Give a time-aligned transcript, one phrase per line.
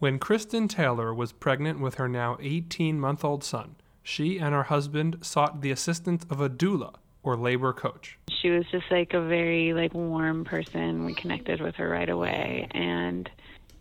[0.00, 4.62] When Kristen Taylor was pregnant with her now 18 month old son, she and her
[4.62, 8.18] husband sought the assistance of a doula or labor coach.
[8.40, 11.04] She was just like a very like warm person.
[11.04, 13.28] We connected with her right away and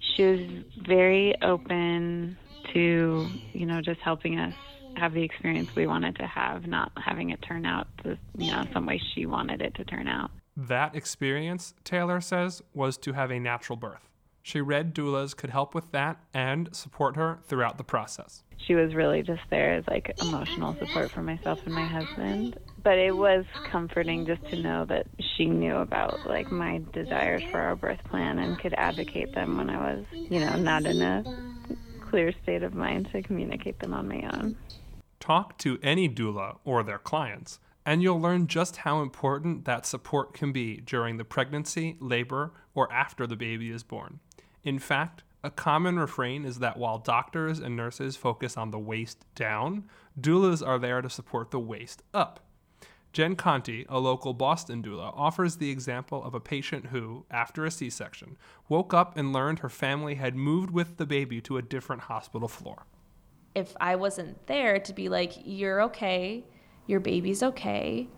[0.00, 0.40] she was
[0.84, 2.36] very open
[2.72, 4.54] to, you know, just helping us
[4.96, 8.64] have the experience we wanted to have, not having it turn out the, you know,
[8.72, 10.32] some way she wanted it to turn out.
[10.56, 14.08] That experience, Taylor says, was to have a natural birth.
[14.42, 18.42] She read doulas could help with that and support her throughout the process.
[18.66, 22.58] She was really just there as like emotional support for myself and my husband.
[22.82, 25.06] But it was comforting just to know that
[25.36, 29.70] she knew about like my desires for our birth plan and could advocate them when
[29.70, 31.24] I was, you know, not in a
[32.00, 34.56] clear state of mind to communicate them on my own.
[35.20, 40.34] Talk to any doula or their clients, and you'll learn just how important that support
[40.34, 44.20] can be during the pregnancy, labor, or after the baby is born.
[44.62, 49.24] In fact, a common refrain is that while doctors and nurses focus on the waist
[49.34, 49.84] down,
[50.20, 52.40] doulas are there to support the waist up.
[53.14, 57.70] Jen Conti, a local Boston doula, offers the example of a patient who, after a
[57.70, 58.36] C section,
[58.68, 62.48] woke up and learned her family had moved with the baby to a different hospital
[62.48, 62.84] floor.
[63.54, 66.44] If I wasn't there to be like, you're okay,
[66.88, 68.08] your baby's okay,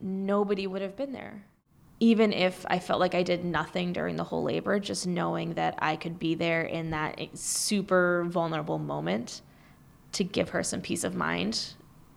[0.00, 1.44] nobody would have been there
[2.02, 5.76] even if I felt like I did nothing during the whole labor, just knowing that
[5.78, 9.40] I could be there in that super vulnerable moment
[10.10, 11.74] to give her some peace of mind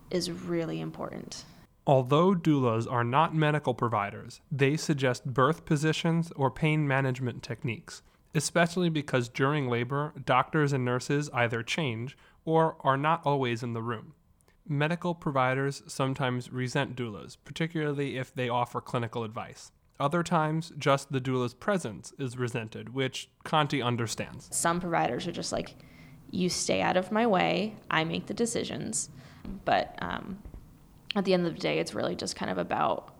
[0.09, 1.45] is really important.
[1.85, 8.01] Although doulas are not medical providers, they suggest birth positions or pain management techniques,
[8.33, 13.83] especially because during labor, doctors and nurses either change or are not always in the
[13.83, 14.15] room.
[14.67, 19.71] Medical providers sometimes resent doulas, particularly if they offer clinical advice.
[19.99, 24.49] Other times, just the doula's presence is resented, which Conti understands.
[24.51, 25.75] Some providers are just like,
[26.31, 29.09] you stay out of my way, I make the decisions.
[29.63, 30.39] But um,
[31.15, 33.14] at the end of the day, it's really just kind of about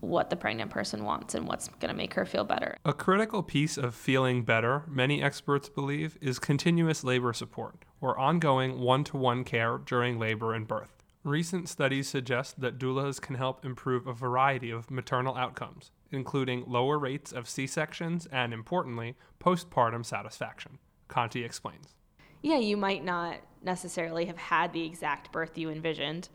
[0.00, 2.76] what the pregnant person wants and what's going to make her feel better.
[2.84, 8.80] A critical piece of feeling better, many experts believe, is continuous labor support or ongoing
[8.80, 11.02] one to one care during labor and birth.
[11.22, 16.98] Recent studies suggest that doulas can help improve a variety of maternal outcomes, including lower
[16.98, 20.78] rates of C sections and, importantly, postpartum satisfaction.
[21.08, 21.94] Conti explains.
[22.40, 26.30] Yeah, you might not necessarily have had the exact birth you envisioned,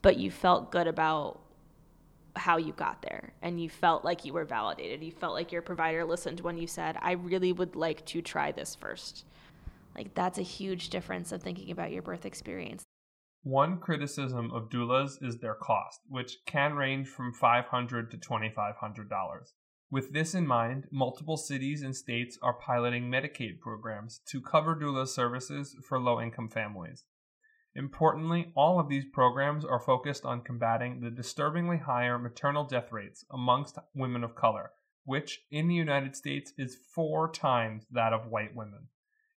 [0.00, 1.40] but you felt good about
[2.36, 5.02] how you got there and you felt like you were validated.
[5.02, 8.52] You felt like your provider listened when you said, I really would like to try
[8.52, 9.24] this first.
[9.96, 12.84] Like, that's a huge difference of thinking about your birth experience.
[13.42, 19.06] One criticism of doulas is their cost, which can range from $500 to $2,500.
[19.88, 25.06] With this in mind, multiple cities and states are piloting Medicaid programs to cover doula
[25.06, 27.04] services for low income families.
[27.78, 33.22] Importantly, all of these programs are focused on combating the disturbingly higher maternal death rates
[33.30, 34.70] amongst women of color,
[35.04, 38.88] which in the United States is four times that of white women.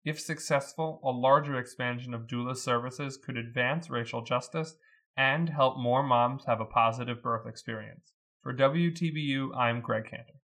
[0.05, 4.77] If successful, a larger expansion of doula services could advance racial justice
[5.17, 8.13] and help more moms have a positive birth experience.
[8.41, 10.38] For WTBU, I'm Greg Cantor.